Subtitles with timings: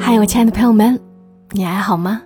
[0.00, 0.98] 嗨，我亲爱的朋友们，
[1.50, 2.22] 你还好吗？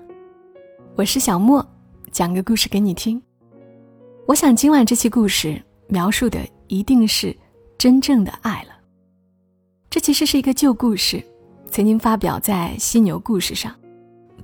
[0.94, 1.66] 我是小莫，
[2.12, 3.20] 讲个故事给你听。
[4.26, 7.36] 我想今晚这期故事描述的一定是
[7.76, 8.70] 真正的爱了。
[9.90, 11.22] 这其实是一个旧故事，
[11.70, 13.74] 曾经发表在《犀牛故事》上。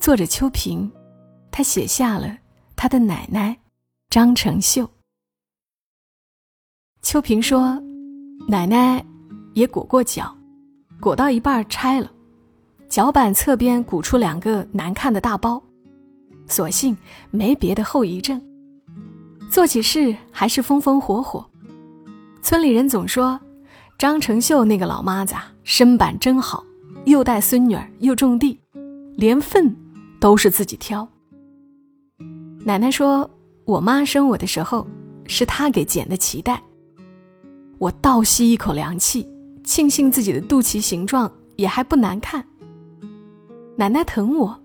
[0.00, 0.90] 作者秋萍，
[1.50, 2.36] 他写下了
[2.74, 3.56] 他的奶奶
[4.10, 4.88] 张成秀。
[7.02, 7.80] 秋萍说，
[8.48, 9.04] 奶奶
[9.54, 10.36] 也裹过脚，
[11.00, 12.10] 裹到一半拆了。
[12.88, 15.62] 脚板侧边鼓出两个难看的大包，
[16.46, 16.96] 所幸
[17.30, 18.40] 没别的后遗症。
[19.50, 21.44] 做起事还是风风火火。
[22.40, 23.38] 村里人总说，
[23.98, 26.64] 张成秀那个老妈子啊，身板真好，
[27.04, 28.58] 又带孙女儿，又种地，
[29.16, 29.76] 连粪
[30.18, 31.06] 都是自己挑。
[32.64, 33.28] 奶奶说，
[33.66, 34.86] 我妈生我的时候，
[35.26, 36.62] 是她给剪的脐带。
[37.76, 39.28] 我倒吸一口凉气，
[39.62, 42.44] 庆幸自己的肚脐形状也还不难看。
[43.78, 44.60] 奶奶疼我，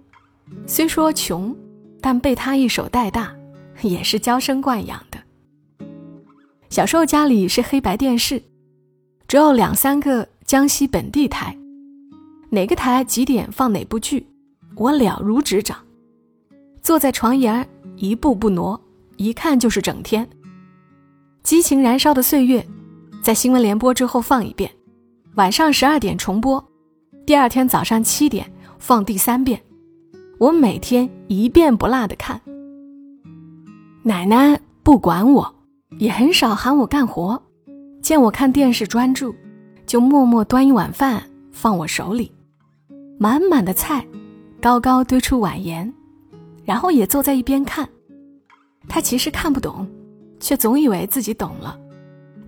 [0.66, 1.56] 虽说穷，
[2.02, 3.32] 但被她一手带大，
[3.84, 5.20] 也是娇生惯养的。
[6.68, 8.42] 小时候家里是黑白电视，
[9.28, 11.56] 只有两三个江西本地台，
[12.50, 14.26] 哪个台几点放哪部剧，
[14.76, 15.78] 我了如指掌。
[16.82, 17.64] 坐在床沿儿
[17.96, 18.82] 一步不挪，
[19.18, 20.28] 一看就是整天。
[21.44, 22.66] 激情燃烧的岁月，
[23.22, 24.72] 在新闻联播之后放一遍，
[25.36, 26.68] 晚上十二点重播，
[27.28, 28.52] 第二天早上七点。
[28.84, 29.64] 放第三遍，
[30.38, 32.42] 我每天一遍不落的看。
[34.04, 35.56] 奶奶不管我，
[36.00, 37.42] 也很少喊我干活，
[38.02, 39.34] 见我看电视专注，
[39.86, 42.30] 就默默端一碗饭放我手里，
[43.18, 44.06] 满满的菜，
[44.62, 45.94] 高高堆出碗沿，
[46.66, 47.88] 然后也坐在一边看。
[48.90, 49.88] 她其实看不懂，
[50.42, 51.80] 却总以为自己懂了，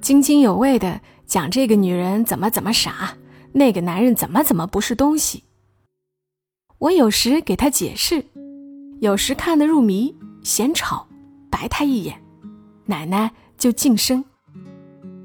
[0.02, 3.14] 津津有味的讲这个女人怎么怎么傻，
[3.54, 5.45] 那个男人怎么怎么不是东西。
[6.78, 8.24] 我有时给他解释，
[9.00, 11.08] 有时看得入迷，嫌吵，
[11.50, 12.22] 白他一眼，
[12.86, 14.24] 奶奶就噤声，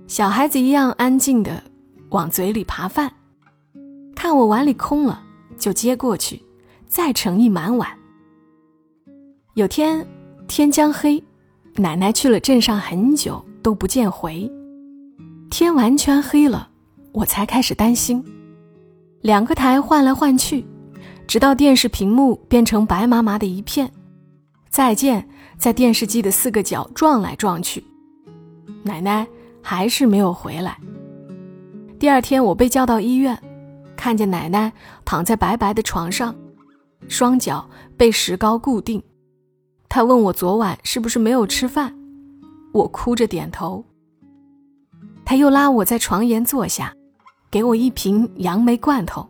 [0.07, 1.63] 小孩子一样安静的
[2.11, 3.13] 往嘴里扒饭，
[4.15, 5.23] 看我碗里空了，
[5.59, 6.41] 就接过去，
[6.87, 7.89] 再盛一满碗。
[9.55, 10.07] 有天
[10.47, 11.23] 天将黑，
[11.75, 14.49] 奶奶去了镇上很久都不见回，
[15.51, 16.71] 天完全黑了，
[17.11, 18.25] 我才开始担心，
[19.21, 20.65] 两个台换来换去。
[21.31, 23.93] 直到电视屏幕变成白麻麻的一片，
[24.69, 27.85] 再见，在电视机的四个角撞来撞去，
[28.83, 29.25] 奶奶
[29.63, 30.77] 还是没有回来。
[32.01, 33.41] 第二天，我被叫到医院，
[33.97, 34.73] 看见奶奶
[35.05, 36.35] 躺在白白的床上，
[37.07, 37.65] 双脚
[37.97, 39.01] 被石膏固定。
[39.89, 41.97] 他问我昨晚是不是没有吃饭，
[42.73, 43.85] 我哭着点头。
[45.25, 46.93] 他又拉我在床沿坐下，
[47.53, 49.29] 给我一瓶杨梅罐头。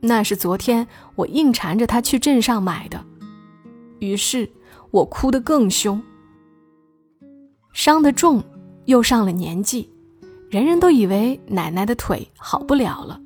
[0.00, 0.86] 那是昨天
[1.16, 3.04] 我硬缠着他去镇上买的，
[3.98, 4.48] 于是
[4.90, 6.00] 我哭得更凶。
[7.72, 8.42] 伤得重，
[8.86, 9.90] 又上了年纪，
[10.50, 13.20] 人人都以为奶奶的腿好不了了。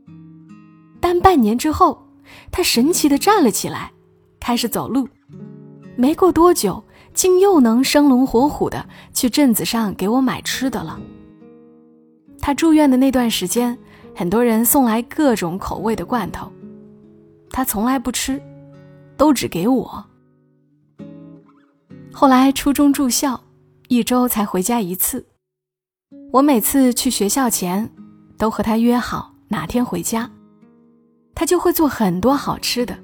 [1.01, 2.07] 但半年之后，
[2.51, 3.93] 她神奇的站了起来，
[4.41, 5.09] 开始走路。
[5.95, 6.83] 没过多久，
[7.13, 10.99] 竟又能生龙活虎的去镇子上给我买吃的了。
[12.41, 13.79] 她住院的那段时间，
[14.15, 16.51] 很多人送来各种口味的罐头。
[17.53, 18.43] 他从来不吃，
[19.17, 20.05] 都只给我。
[22.13, 23.41] 后来初中住校，
[23.89, 25.27] 一周才回家一次。
[26.33, 27.91] 我每次去学校前，
[28.39, 30.31] 都和他约好哪天回家，
[31.35, 32.99] 他就会做很多好吃的，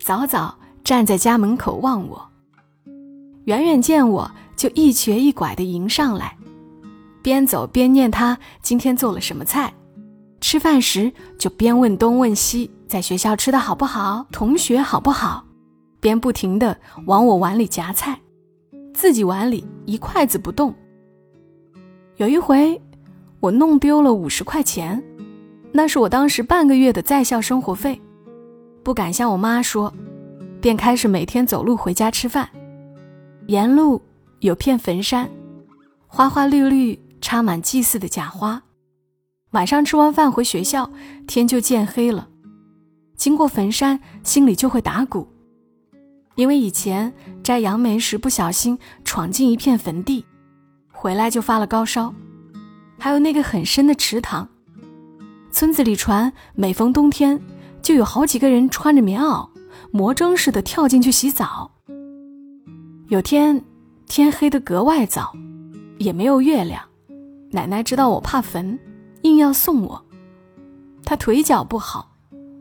[0.00, 2.28] 早早站在家门口望我。
[3.44, 6.36] 远远见我就一瘸一拐的迎上来，
[7.22, 9.72] 边走边念他今天做了什么菜。
[10.40, 15.46] 吃饭时就边问东问西，在学校吃的好不好，同学好不好，
[15.98, 16.76] 边不停的
[17.06, 18.20] 往我碗里夹菜，
[18.92, 20.74] 自己碗里一筷子不动。
[22.16, 22.78] 有一回，
[23.40, 25.02] 我弄丢了五十块钱，
[25.72, 27.98] 那是我当时半个月的在校生活费，
[28.82, 29.90] 不敢向我妈说，
[30.60, 32.46] 便开始每天走路回家吃饭。
[33.46, 34.02] 沿路
[34.40, 35.30] 有片坟山，
[36.06, 38.62] 花花绿绿，插满祭祀的假花。
[39.52, 40.90] 晚上吃完饭回学校，
[41.26, 42.28] 天就渐黑了。
[43.22, 45.28] 经过坟山，心里就会打鼓，
[46.34, 47.14] 因为以前
[47.44, 50.24] 摘杨梅时不小心闯进一片坟地，
[50.90, 52.12] 回来就发了高烧。
[52.98, 54.48] 还有那个很深的池塘，
[55.52, 57.40] 村子里传每逢冬天，
[57.80, 59.48] 就有好几个人穿着棉袄，
[59.92, 61.70] 魔怔似的跳进去洗澡。
[63.06, 63.64] 有天
[64.08, 65.32] 天黑得格外早，
[65.98, 66.82] 也没有月亮，
[67.52, 68.76] 奶奶知道我怕坟。
[69.22, 70.04] 硬要送我，
[71.04, 72.11] 她腿脚不好，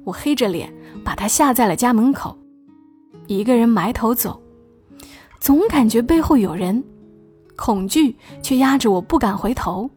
[0.04, 2.38] 我黑着脸把他吓在了家门口，
[3.28, 4.42] 一个人埋头走，
[5.40, 6.84] 总感觉背后有人，
[7.56, 9.90] 恐惧却压着我不敢回头。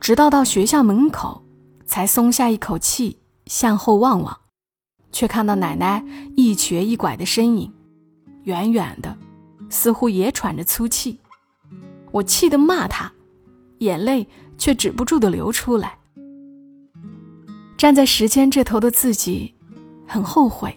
[0.00, 1.42] 直到到学校门口，
[1.84, 4.36] 才松下一口气，向后望望，
[5.12, 6.04] 却看到奶奶
[6.36, 7.72] 一瘸一拐的身影，
[8.44, 9.16] 远远的，
[9.68, 11.18] 似乎也喘着粗气。
[12.12, 13.12] 我气得骂他，
[13.78, 14.26] 眼泪
[14.56, 15.98] 却止不住的流出来。
[17.76, 19.54] 站在时间这头的自己，
[20.06, 20.76] 很后悔，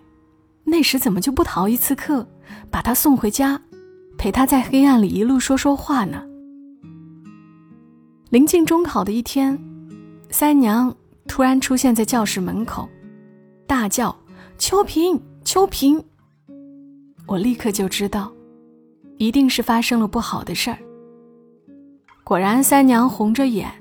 [0.65, 2.27] 那时怎么就不逃一次课，
[2.69, 3.61] 把他送回家，
[4.17, 6.23] 陪他在黑暗里一路说说话呢？
[8.29, 9.57] 临近中考的一天，
[10.29, 10.93] 三娘
[11.25, 12.87] 突然出现在教室门口，
[13.65, 14.15] 大叫
[14.59, 16.03] ：“秋萍，秋萍！”
[17.25, 18.31] 我立刻就知道，
[19.17, 20.77] 一定是发生了不好的事儿。
[22.25, 23.71] 果然，三娘红着眼：“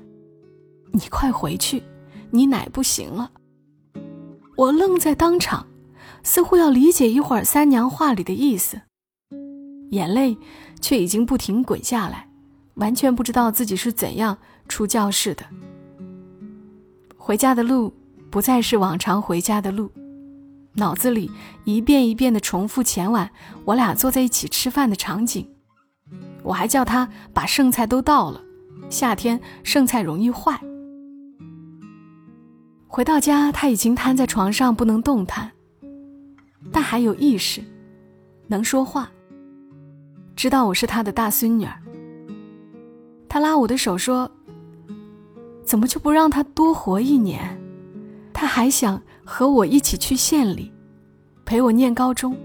[0.93, 1.83] 你快回去。”
[2.31, 3.31] 你奶不行了。
[4.55, 5.67] 我愣在当场，
[6.23, 8.81] 似乎要理解一会儿三娘话里的意思，
[9.91, 10.37] 眼泪
[10.81, 12.29] 却已经不停滚下来，
[12.75, 14.37] 完全不知道自己是怎样
[14.67, 15.45] 出教室的。
[17.17, 17.93] 回家的路
[18.29, 19.91] 不再是往常回家的路，
[20.73, 21.31] 脑子里
[21.63, 23.29] 一遍一遍的重复前晚
[23.65, 25.47] 我俩坐在一起吃饭的场景。
[26.43, 28.41] 我还叫他把剩菜都倒了，
[28.89, 30.59] 夏天剩菜容易坏。
[32.91, 35.51] 回到家，他已经瘫在床上不能动弹，
[36.71, 37.61] 但还有意识，
[38.47, 39.11] 能说话。
[40.35, 41.73] 知道我是他的大孙女儿。
[43.29, 44.29] 他拉我的手说
[45.63, 47.61] ：“怎么就不让他多活一年？
[48.33, 50.71] 他还想和我一起去县里，
[51.45, 52.35] 陪我念高中，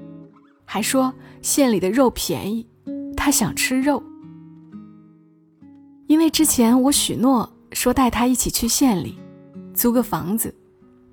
[0.66, 2.68] 还说县里的肉便宜，
[3.16, 4.02] 他想吃肉。
[6.06, 9.18] 因为之前我许诺说带他一起去县里。”
[9.74, 10.54] 租个房子，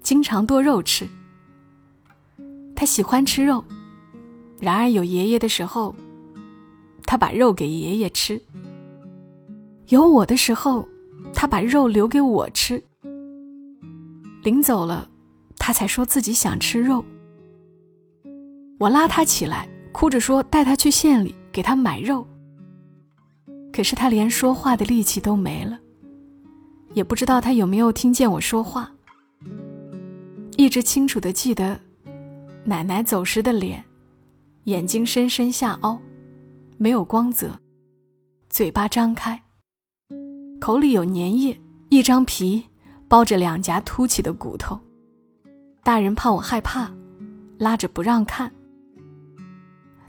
[0.02, 1.08] 经常剁肉吃。
[2.76, 3.64] 他喜欢吃肉，
[4.60, 5.96] 然而有爷爷的时候，
[7.06, 8.40] 他把肉给爷爷吃；
[9.88, 10.88] 有我的时候，
[11.34, 12.82] 他把肉留给我吃。
[14.44, 15.10] 临走了，
[15.58, 17.04] 他才说自己想吃肉。
[18.80, 22.26] 我拉他起来，哭着说带他去县里给他买肉。
[23.74, 25.80] 可是他连说话的力气都没了。
[26.94, 28.92] 也不知道他有没有听见我说话。
[30.58, 31.80] 一直清楚的记得，
[32.64, 33.84] 奶奶走时的脸，
[34.66, 36.00] 眼睛深深下凹，
[36.78, 37.58] 没有光泽，
[38.50, 39.42] 嘴巴张开，
[40.60, 41.60] 口里有粘液，
[41.90, 42.64] 一张皮
[43.08, 44.80] 包着两颊凸起的骨头。
[45.84, 46.92] 大人怕我害怕，
[47.58, 48.52] 拉着不让看。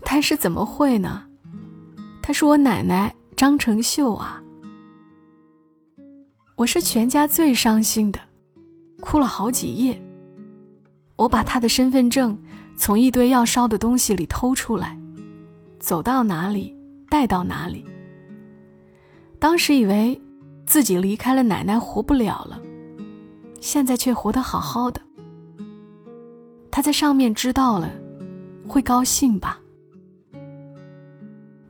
[0.05, 1.25] 但是怎么会呢？
[2.21, 4.42] 她是我奶奶张成秀啊。
[6.63, 8.21] 我是全家最伤心的，
[9.01, 10.01] 哭了好几夜。
[11.17, 12.39] 我把他的身份证
[12.77, 14.97] 从一堆要烧的东西里偷出来，
[15.81, 16.73] 走到哪里
[17.11, 17.85] 带到哪里。
[19.41, 20.21] 当时以为
[20.65, 22.63] 自己离开了奶奶活不了了，
[23.61, 25.03] 现在却活得好好的。
[26.71, 27.91] 他在上面知道了，
[28.69, 29.59] 会高兴吧？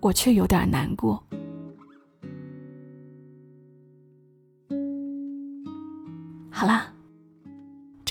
[0.00, 1.24] 我却有点难过。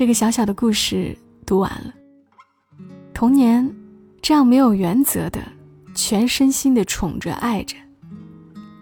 [0.02, 1.16] 这个小小的故事
[1.46, 1.94] 读完了。
[3.14, 3.72] 童年，
[4.20, 5.40] 这样没有原则的、
[5.94, 7.76] 全身心的宠着、爱着，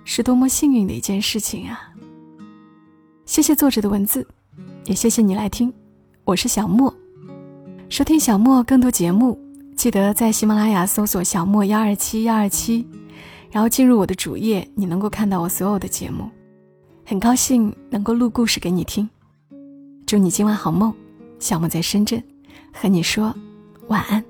[0.05, 1.91] 是多么幸运的一件事情啊！
[3.25, 4.25] 谢谢作者的文字，
[4.85, 5.73] 也谢谢你来听。
[6.23, 6.95] 我是小莫，
[7.89, 9.37] 收听小莫更多节目，
[9.75, 12.87] 记得在喜马拉雅搜索“小莫幺二七幺二七”，
[13.51, 16.29] 然后进入我的主页，你能够看到我所有的节目。
[17.05, 19.09] 很高兴能够录故事给你听。
[20.05, 20.95] 祝你今晚好梦，
[21.39, 22.21] 小莫在深圳，
[22.71, 23.33] 和你说
[23.87, 24.23] 晚安。